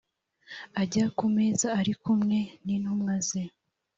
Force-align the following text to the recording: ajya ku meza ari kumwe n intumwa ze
ajya 0.81 1.05
ku 1.17 1.25
meza 1.35 1.67
ari 1.79 1.93
kumwe 2.01 2.37
n 2.65 2.67
intumwa 2.75 3.15
ze 3.27 3.43